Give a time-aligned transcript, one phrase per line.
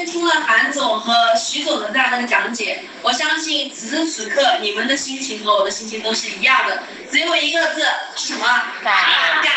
[0.00, 7.84] 天听了韩总和徐总的这样的讲解，我相信此时此刻你们的心情和我的心情都是一样的，只有一个字，
[8.16, 8.46] 是什么？
[8.82, 8.94] 干。
[9.42, 9.52] 干。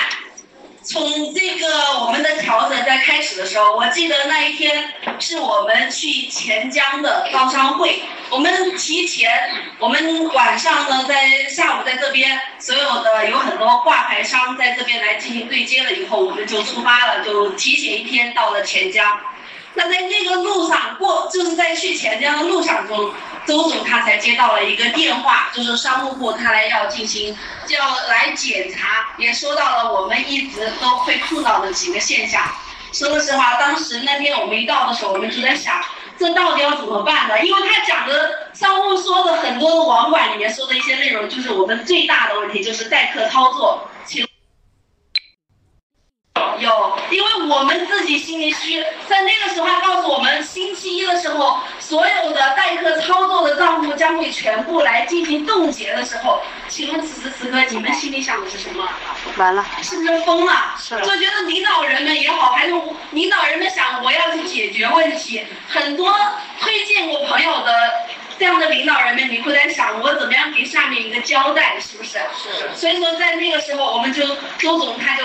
[0.84, 9.50] 从这个我们的调整在开始的时候，我记得那一天是我们去钱江的招商会，我们提前，
[9.80, 19.18] 我们晚上呢在下午在这边，所有的有很多挂牌商在这边来进行对接了以后，我们就出发了，就提前一天到了钱江。
[19.76, 23.12] 那在那个路上过，就是在去钱江的路上中，
[23.46, 27.38] 周总他才接到了一个电话，就是商务部他来要进行，
[27.70, 32.44] 要来检查，也说到了我们一直都会碰到的几个现象。
[32.92, 35.84] 说个实话，当时那天我们一到的时候，我们就在想，
[36.20, 37.44] 这到底要怎么办呢？
[37.44, 43.90] 因为他讲的商务说的很多的网管里面说的一些内容，就是我们最大的问题就是代客操作。
[44.06, 44.24] 请
[46.60, 58.88] 有，因为我们自己心里虚，在那个时候他告诉我们，星期一的时候，所有的代客操作的账户将会全部来进行冻结的时候，请问此时此刻你们心里想的是什么？
[59.38, 60.76] 完了，是不是疯了？
[60.80, 60.96] 是。
[61.02, 62.74] 就觉得领导人们也好，还是
[63.12, 66.16] 领导人们想我要去解决问题，很多
[66.60, 67.92] 推荐过朋友的
[68.38, 72.20] 这样的领导人们，你会在想我怎么样给下面一个交代，是不是？
[72.36, 72.76] 是。
[72.76, 74.24] 所以说在那个时候，我们就
[74.58, 75.24] 周总他就。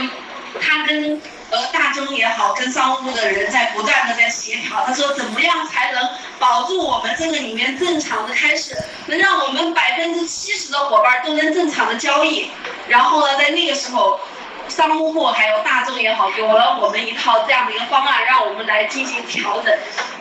[0.60, 4.84] 他跟呃大中也好，跟商务部的人在不断的在协调。
[4.84, 12.50] 他说怎么样才能保住我们这个里面正常的开始，能让我们百分之七十的伙伴都能正常的交易。
[12.86, 14.20] 然后呢，在那个时候，
[14.68, 19.76] 商务部还有大众也好，给了我们一套这样的一个方案，让我们来进行调整。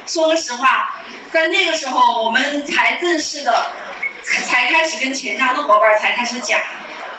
[0.05, 3.71] 说个实话，在那个时候，我们才正式的
[4.45, 6.59] 才开始跟钱江的伙伴才开始讲。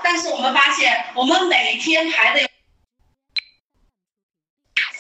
[0.03, 2.48] 但是我们发现，我们每天排的。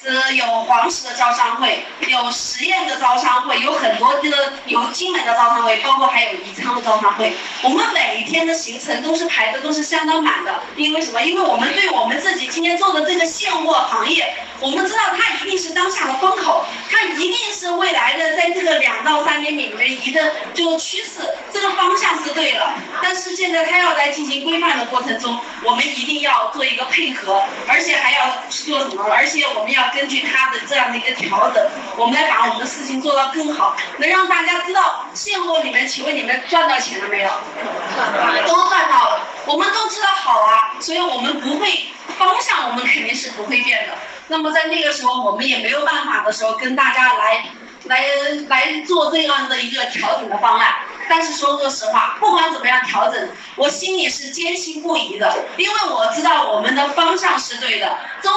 [0.05, 7.34] 呃，有黄石的招商会，有实验的招商会，有很多这个有金门的招商会，包括还有宜昌的招商会。
[7.62, 11.21] 我们每一天的行程都是排的都是相当满的，因为什么？
[11.21, 22.71] 因为我们对我们自己今天做的这个现货行业，我们知道它一定是当下的风口，它一定是未来的在这个两到三年里面一个就趋势，这个方向是对的。
[23.03, 29.03] 但是现在它要在进行规范的过程中，我们一定要做一个配合，而且还要做什么？
[29.12, 29.88] 而且我们要。
[29.91, 37.31] 根据他的这样的一个调整，我们来把我们的事情做到更好，能让大家知道现货里面，请问你们赚到钱了没有？
[38.47, 41.87] 都赚到了，我们都知道好啊，所以我们不会
[42.19, 43.94] 方向，我们肯定是不会变的。
[44.28, 47.44] 那么在那个时候，我们也没有办法的时候，跟大家来
[47.84, 48.04] 来
[48.48, 50.75] 来做这样的一个调整的方案。
[51.10, 57.98] 但是说个实话，不管怎么样调整，我心里是坚信不疑的，因为我知道我们的方向是对的。
[58.22, 58.31] 周。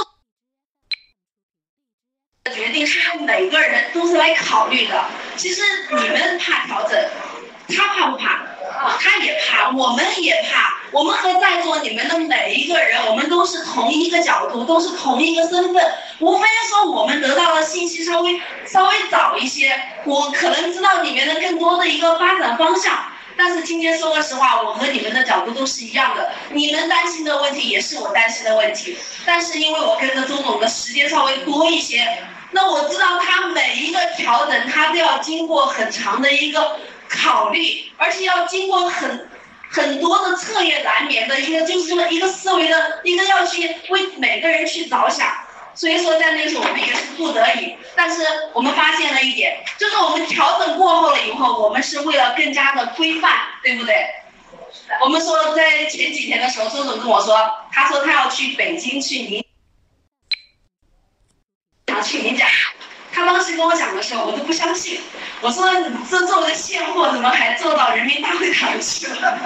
[2.53, 5.06] 决定是为每个人都是来考虑的。
[5.36, 7.00] 其实你们怕调整，
[7.76, 8.42] 他怕不怕？
[9.00, 10.80] 他也怕，我们也怕。
[10.92, 15.84] 我们和在座你们的每一个人，我们都是同一个角度，都是同一个身份。
[16.20, 22.94] 无非说我们得到的信息稍微稍微早一些，我可能知道里面的更多的一个发展方向。
[23.44, 26.31] 但是今天说个实话，我和你们的角度都是一样的。
[26.52, 28.96] 你们担心的问题也是我担心的问题。
[29.25, 32.19] 但是因为我跟着周总的时间稍微多一些。
[32.52, 36.78] 那我知道他每一个调整，他都要经过很长的一个
[37.09, 39.28] 考虑，而且要经过很
[39.72, 45.28] 很多的彻夜难眠的一个，就是这么一个思维的一个要去为每个人去着想。
[45.73, 53.96] 所以说在那个时候我们也是不得已，但是我们发现了一点，就是我们调整过后了以后，我们是为了更加的规范，对不对？
[55.02, 59.46] 我们说在前几天的时候，周总跟我说，他说他要去北京去领。
[62.03, 62.47] 去演讲，
[63.13, 65.00] 他当时跟我讲的时候，我都不相信。
[65.40, 65.72] 我说
[66.09, 69.40] 这做个现货，怎么还做到人民大会堂去了？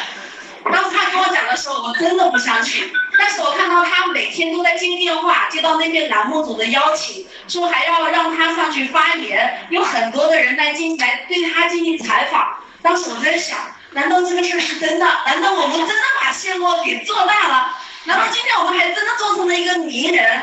[0.72, 2.90] 当时他跟我讲的时候，我真的不相信。
[3.20, 12.56] 但是我看到他每天都在接电话，接到那边栏目组的邀请，说还要让他上去发言，有很多的人来进来对他进行采访。
[12.80, 13.58] 当时我在想，
[13.90, 15.06] 难道这个事儿是真的？
[15.26, 17.76] 难道我们真的把现货给做大了？
[18.04, 20.42] 难道今天我们还真的做成了一个名人？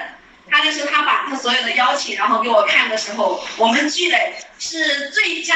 [0.49, 5.55] 他就是他把他所有的邀请，然后给我看的时候，我们聚磊是最佳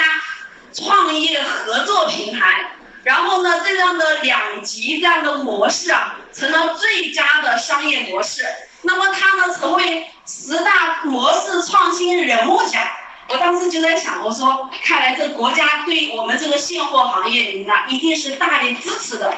[0.74, 2.65] 创业合作平台。
[3.03, 8.45] 然后呢，这样的两级这样的模式啊，成了最佳的商业模式。
[8.83, 12.81] 那么他呢，成为十大模式创新人物奖。
[13.27, 19.33] 我当时就在想，我说，看来这国家对我们这个现货行业里呢，一定是大力支持的。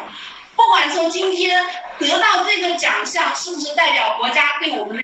[0.55, 1.63] 不管说今天
[1.99, 5.03] 得到这个奖项，是不是代表国家对我们的？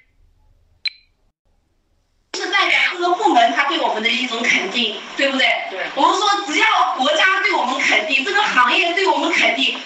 [2.33, 2.67] 是在
[3.13, 5.47] 部门他对我们的一种肯定，对不对？
[5.69, 5.79] 对。
[5.95, 9.77] 我们说只要国家对我们肯定，这个行业对我们肯定，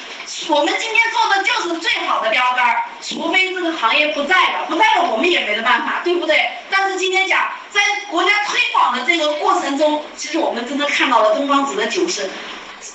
[0.49, 2.83] 我们今天做的就是最好的标杆儿。
[3.01, 6.49] 除非这个行业不在了，不在了我们也没得办法，对不对？
[6.69, 12.29] 但是今天讲，在国家推广的这个过程中，其实我们真的看到了东方紫的酒是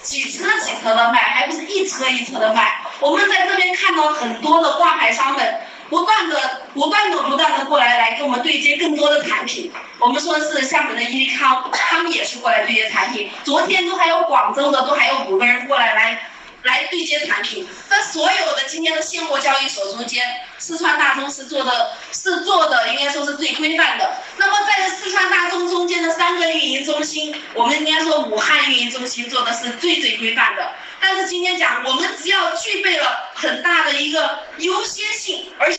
[0.02, 2.80] 几车几车的卖，还不是一车一车的卖。
[3.00, 5.60] 我们在这边看到很多的挂牌商们。
[5.90, 9.72] 不断的、不断的、不断的过来，来跟我们对接更多的产品。
[9.98, 13.28] 我们说是厦门的伊利康，他们也是过来对接产品。
[13.42, 16.30] 昨天都还有广州的，都还有五个人过来来
[16.62, 17.66] 来对接产品。
[17.88, 20.24] 在所有的今天的现货交易所中间，
[20.58, 24.16] 四川大中是做的，是做的应该说是最规范的。
[24.36, 30.74] 那么在四川大中中间的三个运营中心，我们应该说武汉运营中心做的是最最规范的。
[31.00, 35.77] 但是今天讲，我们只要具备了很大的一个优先性，而且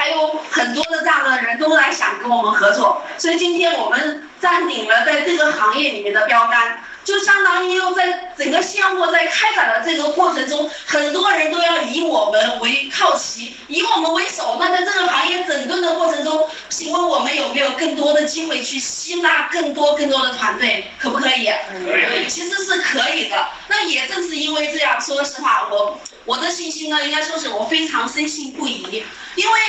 [0.00, 6.82] 还有很多的这样的人都来想跟我们合作，所以今天我们占领了在这个行业里面的标杆。
[7.02, 14.58] 就相当于又在整个项目在开展的这个过程中，很多人都要以我们为靠旗，以我们为首。
[14.60, 20.90] 那在这个行业整顿的过程中，请问我们有没有更多的机会去吸纳更多更多的团队？
[20.98, 21.50] 可不可以？
[21.84, 22.28] 可以。
[22.28, 23.48] 其实是可以的。
[23.68, 29.04] 那也正是因为这样，说实话，我我的信心呢，应该说是我非常深信不疑，
[29.34, 29.60] 因为。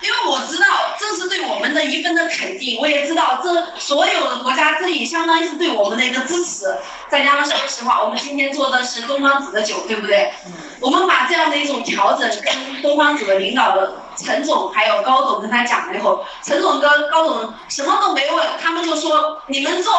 [0.00, 0.66] 因为我知道
[0.98, 6.66] 这是对我们的一份的肯定，我也知道这所有的国家这也相当于是对我们的一个支持。
[7.08, 10.32] 再加上说实话，我们今天做的是东方紫的酒，对不对？
[10.80, 19.92] 我们把这样的一种调整跟东方紫的领导的陈总还有高总跟他讲了以后，陈总跟高总什么都没问，他们就说你们做，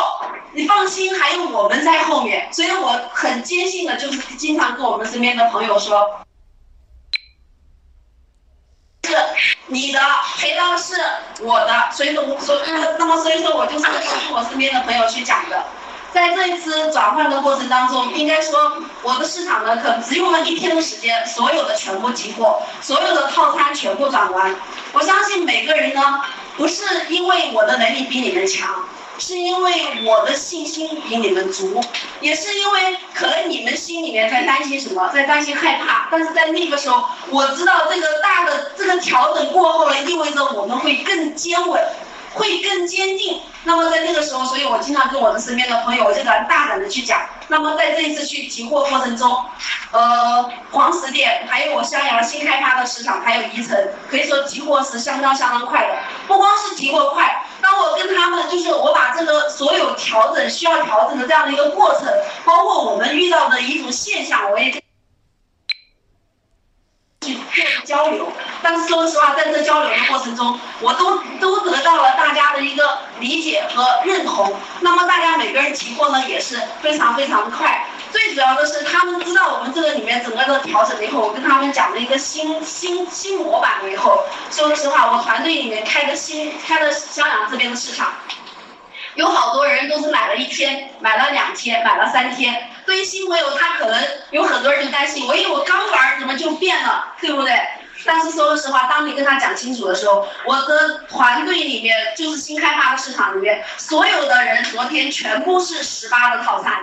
[0.54, 2.48] 你放心，还有我们在后面。
[2.52, 6.20] 所以我很坚信的就是经常跟我们身边的朋友说。
[9.04, 10.00] 是你的
[10.38, 10.94] 赔到是
[11.42, 12.62] 我的，所以说我说，
[13.00, 15.66] 那么所以说我就是跟我身边的朋友去讲的，
[16.14, 24.56] 在这一次转换的过程当中，应该说我的市场呢，可能只用了一天的时间，所有的全部提货，所有的套餐全部转完。
[24.94, 26.22] 我相信每个人呢，
[26.56, 28.70] 不是因为我的能力比你们强。
[29.18, 31.82] 是因为我的信心比你们足，
[32.20, 41.82] 也是因为可能你们心里面在担心什么，在担心害怕，但是在那个时候，我知道这个大的这个调整过后呢，意味着我们会更坚稳，
[42.34, 43.42] 会更坚定。
[43.64, 47.22] 那么在那个时候，所以我经常跟我的身边的朋友，我就敢大胆的去讲。
[47.48, 49.44] 那么在这一次去提货过程中，
[49.92, 53.76] 呃，黄石店，还有我襄阳新开发的市场，还有宜城，
[54.10, 55.98] 可以说提货是相当相当快的。
[56.28, 62.08] 不光是提货快，当我跟他们，就是我把这个所有调整需要调整的这样的一个过程，
[62.44, 64.85] 包括我们遇到的一种现象，我也。
[67.84, 68.32] 交流，
[68.62, 74.54] 但是说实话，在这交流的过程中，我都都得到了大家的一个理解和认同。
[74.82, 77.88] 那么大家每个人提货呢也是非常非常的快。
[78.12, 88.14] 最主要的是，他们知道我们这个里面整个的调整了以后，我跟他们讲了一个新新新模板了以后，说实话，我团队里面开的新开了襄阳这边的市场。
[89.16, 92.70] 有好多人都是买了一天，买了两天，买了三天。
[92.86, 97.60] 对于新朋友，他可能有很多人就担心，我因为我刚玩，怎么就变了，对不对？
[98.06, 106.74] 但是说实话，当你跟他讲清楚的时候，我的团队里面就是新开发的市场里面，所有的人昨天全部是十八的套餐。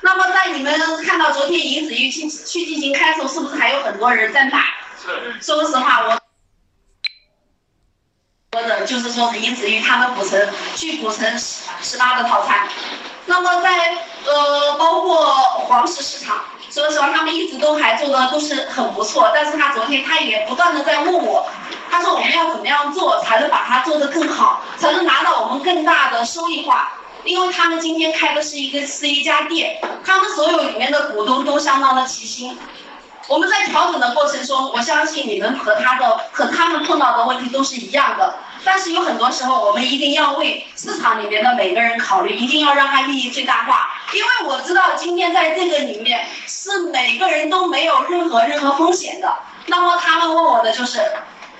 [0.00, 4.64] 那么在你们看到昨天银子玉去去进行开售，是不是还有很多人在买？
[5.00, 5.40] 是。
[5.40, 6.20] 说实话，我。
[8.52, 10.40] 说的就是说是银子玉他们补成
[10.76, 12.68] 去补成十十八的套餐，
[13.26, 15.26] 那么在呃包括
[15.66, 16.36] 黄石市场，
[16.70, 21.46] 说实话他们一直都还做的都是很不错，但是他昨天他也不断的在问我，
[21.90, 26.92] 他说我们要怎么样做才能把它做得更好，才能拿到我们更大的收益化？
[27.24, 32.58] 因为他们今天开的是一个是一家店，他们所有里面的股东都相当的齐心。
[33.28, 38.34] 我们在调整的过程中，我相信你们和他的和他们碰到的问题都是一样的。
[38.64, 43.90] 但是有很多时候，我们一定要为市场里面的每个人考虑，一定要让他利益最大化。
[44.12, 49.36] 因为我知道今天在这个里面是每个人都没有任何任何风险的。
[49.66, 51.00] 那么他们问我的就是，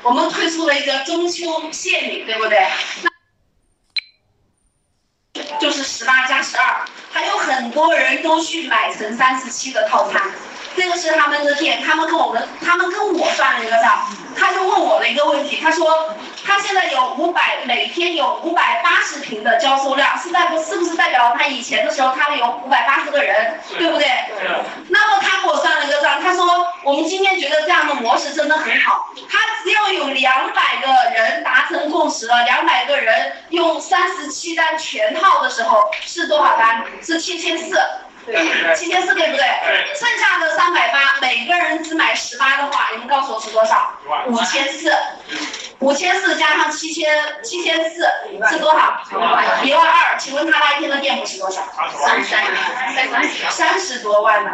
[0.03, 2.67] 我们推出了一个中秋限礼，对不对？
[5.61, 10.23] 就是十八加十二，还有很多人都去买成三十七的套餐。
[10.77, 16.15] 这个是他们的店，他们跟我们，他们跟我算了一个账，他就问我的一个问题，他说
[16.45, 24.07] 他现在有五百，每天有五百八十瓶的交收量，是代不是不是代表他以前的时候他有五百八十个人，对不对？
[24.89, 36.85] 那么他给我算了一个账，他说我们今天觉得这样的模式真的很好，他只要有两百个人达成共识，了两百个人用三十七单全套的时候是多少单？
[37.01, 37.79] 是七千四。
[38.75, 39.45] 七千四对不对？
[39.95, 43.93] 剩下的三百八，每个人只买十八的话，你们告诉我是多少？
[44.27, 44.93] 五千四。
[45.81, 47.13] 五千四加上七千
[47.43, 48.09] 七千四
[48.51, 49.03] 是多少？
[49.63, 50.17] 一万二。
[50.19, 51.63] 请问他那一天的店铺是多少？
[52.07, 52.43] 三三
[53.51, 54.51] 三十多万呢。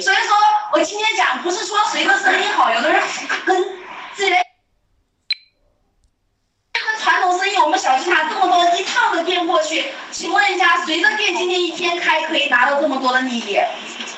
[0.00, 0.36] 所以说
[0.72, 3.02] 我今天讲不是说谁的生意好，有的人
[3.46, 3.64] 跟
[4.14, 4.36] 自己的。
[7.00, 13.58] 传统生意，我小心拿这么多一趟的店过去，请问一下，谁的店今天一天开可以拿到这么多的利益？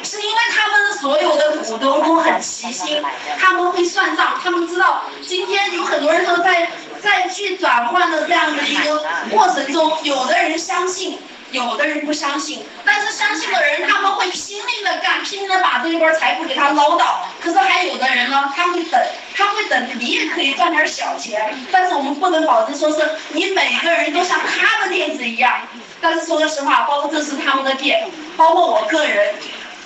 [0.02, 3.02] 是因为他们所有的股东都很齐心，
[3.38, 6.70] 他们会算账，他们知道今天有很多人都在
[7.02, 11.18] 在去转换的这样的一个过程中，有的人相信。
[11.52, 17.28] 有的人不相信，但是相信的人他们会拼命的干，拼命的把这一波财富给他捞到。
[17.40, 19.00] 可是还有的人呢，他会等，
[19.34, 25.60] 他会等，你也可以赚点小钱，但是我们不能保证说是你每个人都像他的店子一样。
[26.00, 29.34] 但是说个实话，包括这是他们的店，包括我个人，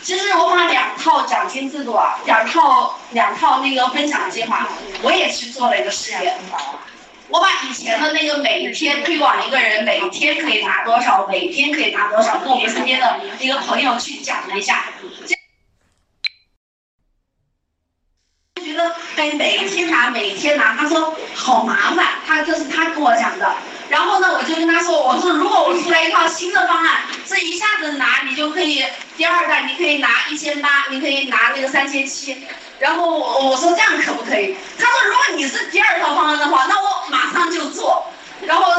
[0.02, 4.66] 其实我把两套奖金制度啊，两套两套那个分享计划，
[5.02, 6.36] 我也去做了一个试验。
[7.30, 14.84] 我把以前的那个每天推广一个人每天可以拿多少，每天可以拿多少，跟我们身边的一个朋友去讲了一下，
[18.56, 23.54] 觉得哎每天拿每天拿，他说好麻烦，他这是他跟我讲的。
[23.90, 28.84] 然后呢，我就跟他说，我说如果我出来一套新的方案，这一下子拿你就可以
[29.16, 32.46] 第二代你可以拿一千八，你可以拿那个三千七。
[32.78, 34.56] 然后我我说这样可不可以？
[34.78, 38.06] 他说如果你是第二套方案的话，那我马上就做。
[38.46, 38.72] 然后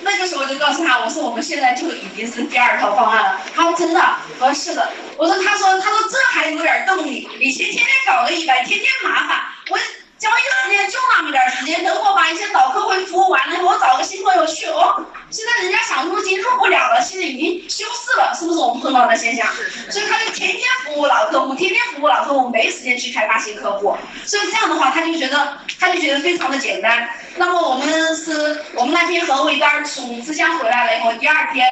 [0.00, 3.40] 那个时候我就告诉他，我说我们现在就已经是第二套方案了。
[3.54, 4.00] 他说真的？
[4.40, 4.90] 我说是的。
[5.16, 9.78] 我说他说他说这还有点动力，以前天天搞个一百，天天麻烦我。
[10.18, 15.04] 交易时间就那么点时间，等我把一些老客户服务完了以后，我找个新朋友去哦。
[15.30, 19.46] 现在人家想入金入不了了，现在已经休市了，是不是我们碰到的现象？
[19.90, 23.96] 所以他就天天服务老客户，天天服务老客户，没时间去开发新客户。
[24.24, 27.08] 所以这样的话，他就觉得他就觉得非常的简单。
[27.36, 31.66] 那么我们是我们那天和伟单从浙江回来了以后，第二天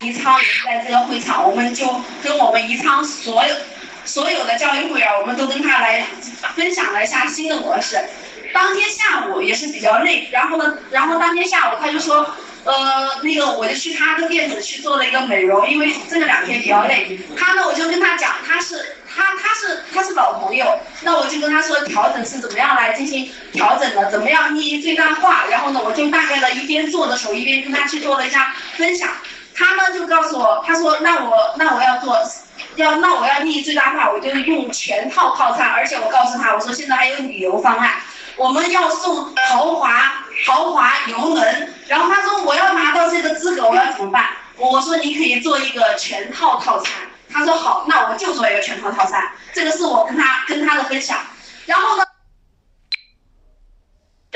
[0.00, 1.84] 宜昌在这个会场，我们就
[2.22, 3.54] 跟我们宜昌所有。
[4.04, 6.04] 所有的教育会员，我们都跟他来
[6.54, 7.98] 分享了一下新的模式。
[8.52, 17.18] 当天下午也是比较累，然后呢，然后当天下午他就说，呃，那个我就去他的店子去做了一个美容，因为这个两天比较累。
[17.34, 25.46] 他呢，我就跟他讲，他是他他是他是老朋友，那我就跟他说调整是怎么样来进行调整的，怎么样利益最大化。
[25.48, 29.08] 然后呢，我就大概的一边做的时候，一边跟他去做了一下分享。
[29.54, 32.18] 他呢就告诉我，他说那我那我要做。
[32.76, 38.00] 要那我要利益最大化，我就用全套套餐，而且我告诉他，我说现在还有旅游方案，
[38.36, 41.74] 我们要送豪华豪华游轮。
[41.86, 44.30] 然后他说我要拿到这个资格，我要怎么办？
[44.56, 46.92] 我说你可以做一个全套套餐。
[47.30, 49.30] 他说好，那我就做一个全套套餐。
[49.52, 51.18] 这个是我跟他跟他的分享。
[51.66, 52.04] 然后呢，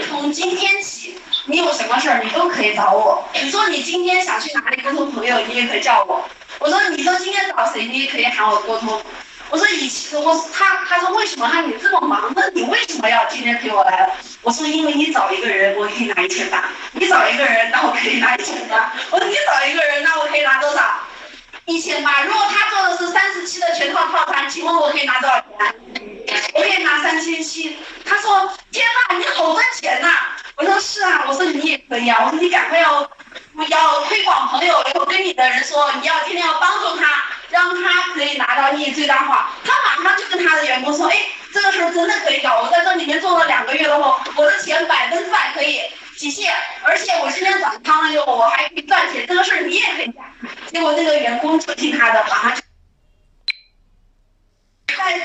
[0.09, 3.26] 从今天起，你有什么事儿你都可以找我。
[3.35, 6.26] 你说你今天想去哪里沟通朋友，你也可以叫我。
[6.59, 9.03] 我说，你说今天找谁，你也可以喊我沟通。
[9.49, 14.11] 我说以前我他他说为什么他你这么忙，那你为什么要今天陪我来？
[14.43, 16.59] 我说因为你找一个人，我可以拿一千八；
[16.93, 18.93] 你找一个人，那我可以拿一千八。
[19.11, 20.83] 我说你找一个人，那我可以拿多少？
[21.67, 22.23] 一千八。
[22.23, 25.75] 如果他做的是三十七的全套套餐，请问我可以拿多少钱？
[26.55, 27.79] 我可以拿三千七。
[28.05, 30.09] 他说天呐，你好赚钱呐！
[30.57, 33.09] 我说是啊，我说你也可以啊，我你赶快要。
[33.69, 39.50] 要推广朋友，以后跟你的人说，你要天天要帮助他，让他可拿到利益最大化。
[39.64, 41.16] 他马上就跟他的员工说，哎，
[41.52, 42.61] 这个事儿真的可以搞。
[42.62, 45.81] 我在这里面做了两个月了后，我的钱百分之百可以
[46.16, 49.26] 体现，而且我今天转仓了以后，我还可以赚钱。
[49.26, 50.25] 这个事儿你也可以干。
[50.71, 52.57] 结果那个员工就听他的，马上
[54.97, 55.21] 在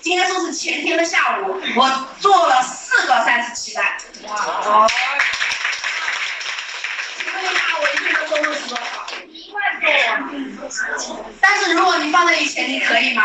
[0.00, 3.84] 今天说是前天的下午，我做了四个三十七单。
[4.28, 4.86] 哇！
[7.80, 8.82] 我一天的收入是多少？
[9.26, 9.62] 一万
[10.56, 10.59] 多。
[11.40, 13.22] 但是如果你放在以前，你可以吗？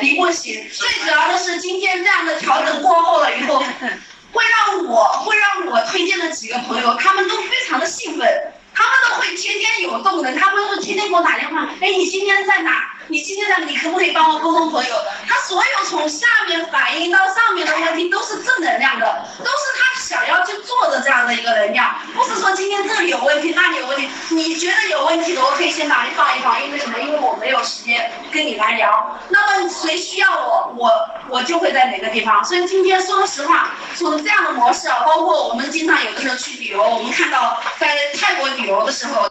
[0.00, 0.68] 你不行。
[0.70, 3.58] 最主要的是今天这样的调整过后了以后，
[4.32, 11.68] 会让我会让我推荐的几个朋友，他们都非常的兴奋，他们都会天天有动能，他们都天天给我打电话。
[11.80, 12.94] 哎，你今天在哪？
[13.08, 13.58] 你今天在？
[13.64, 14.94] 你可不可以帮我沟通朋友？
[15.26, 19.88] 他所有从下面反映到上面的问题都是正能量的，都是他。
[20.08, 26.98] 想要去做的这样的一个能量，不是说今天这里有问题，那里有问题，你觉得有问题的，我可以先把你放一放，因为什么？
[26.98, 29.16] 因为我没有时间跟你来聊。
[29.28, 30.90] 那么谁需要我，我
[31.28, 32.44] 我就会在哪个地方。
[32.44, 39.30] 所以今天说实话，从这样的模式啊，包括我们经常有的时候去旅游，我们看到在泰国旅游的时候。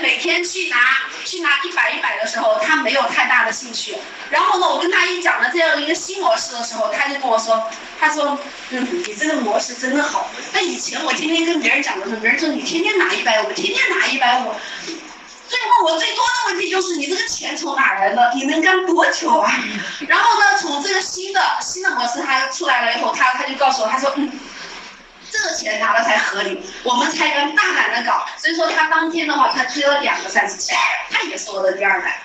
[0.00, 0.76] 每天去拿
[1.24, 3.96] 去拿一百一百的时候，他没有太大的兴趣。
[4.30, 8.38] 然后呢，我跟他一讲了这样一个新模式的时候，他就跟我说：“他说，
[8.70, 10.30] 嗯，你这个模式真的好。
[10.52, 14.52] 那以前我天天跟别人讲的时候，别人说你天天拿一百五，天天拿一百五。
[15.48, 18.32] 最后我最多的问题就是你这个钱从哪来的？
[18.34, 19.52] 你能干多久啊？
[20.08, 24.32] 然后呢，从这个新的新的模式他出来了以后，他他就告诉我，他说，嗯。”
[25.42, 28.26] 这钱拿的才合理，我们才能大胆的搞。
[28.36, 30.72] 所以说他当天的话，他推了两个三十七，
[31.10, 32.22] 他也是我的第二代。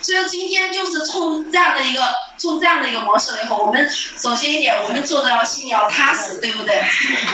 [0.00, 6.84] 所以今天就是冲这样的一个，冲这样的一个模式了以后，我们首先一点，我们做的要心里要踏实，对不对？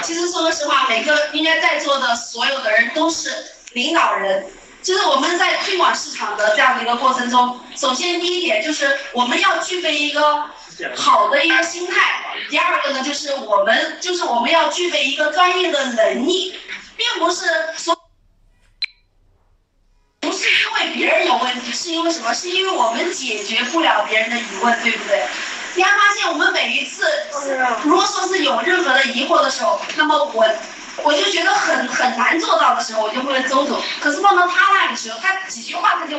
[0.02, 3.30] 其实说实话，每个应该在座的所有的人都是
[3.73, 4.47] 领导人。
[4.82, 10.44] 就是我们在推广市场的这样的一个过程中，首先第一点就是我们要具备一个。
[10.96, 16.58] 好的一个心态，第二个呢，就是我们就是我们要具备一个专业的能力，
[16.96, 17.46] 并不是
[17.76, 17.96] 说
[20.20, 22.32] 不是因为别人有问题，是因为什么？
[22.34, 25.25] 是因为我们解决不了别人的疑问，对不对？
[25.75, 27.04] 你还发现我们每一次，
[27.84, 30.44] 如果说是有任何的疑惑的时候，那么我。
[31.02, 33.80] 我就觉得很很难做到的时候，我就会周总。
[34.00, 36.19] 可是放到他那里时候，他几句话他就，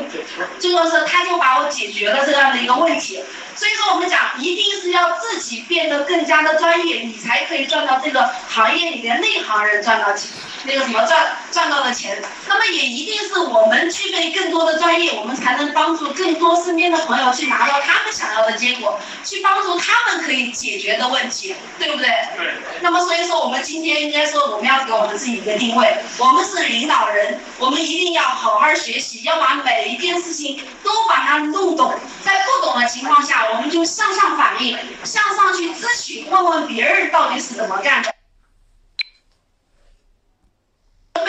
[0.60, 3.24] 就说是他就把我解决了这样的一个问题。
[3.56, 10.30] 所以说我们讲，一定是要自己变得更加的专业，你才可以赚到这个行业里面内行人赚到钱。
[10.64, 22.08] 那个什么赚赚到的钱，那么也一定是我们具备更多的专业，我们才能帮助更多身边的朋友去拿到他们想要的结果，去帮助他们可以解决的问题，对不对？
[22.38, 22.54] 对。
[22.82, 31.94] 那么所以说，我们今天应该说，我们要给我们自己一个定位，我们是领导人，我们一定要好好学习，要把每一件事情都把它弄懂，
[32.24, 38.14] 在不懂的情况下，我们就向上反映，向上去咨询，问问别人到底是怎么干的。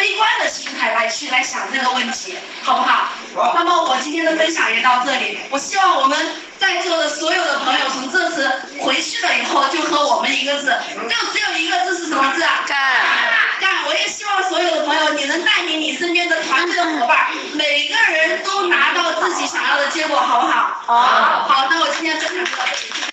[0.02, 3.10] 悲观的心态来去来想这个问题，好不好？
[3.36, 3.52] 好。
[3.54, 5.38] 那么我今天的分享也到这里。
[5.48, 6.18] 我希望我们
[6.58, 10.76] 在座的所有的朋友，从这次回去了以后，就和我们一个字，
[11.08, 12.64] 就只有一个字是什么字啊？
[12.66, 12.76] 干。
[13.60, 13.84] 干！
[13.86, 20.82] 我也希望所有的朋友，你能带领你身边的团队的伙伴， 每个人都拿到自己想要的结果，好不好？
[20.84, 21.00] 好。
[21.46, 23.11] 好，那我今天分享就到这里。